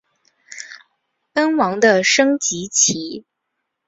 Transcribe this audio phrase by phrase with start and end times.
[1.31, 3.23] 奔王的升级棋。